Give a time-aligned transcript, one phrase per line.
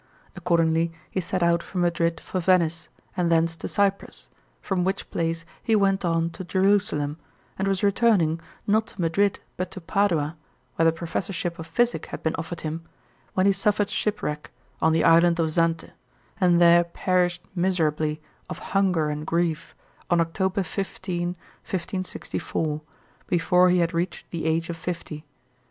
[0.35, 5.45] Accordingly he set out from Madrid for Venice, and thence to Cyprus, from which place
[5.61, 7.19] he went on to Jerusalem,
[7.59, 10.35] and was returning, not to Madrid, but to Padua,
[10.75, 12.81] where the professorship of physic had been offered him,
[13.35, 14.49] when he suffered shipwreck
[14.81, 15.91] on the island of Zante,
[16.39, 19.75] and there perished miserably of hunger and grief,
[20.09, 22.81] on October 15, 1564,
[23.27, 25.25] before he had reached the age of fifty.